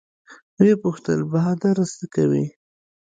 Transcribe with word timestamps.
ويې 0.59 0.75
پوښتل 0.83 1.19
بهادره 1.31 1.85
سه 1.95 2.05
کې. 2.13 2.43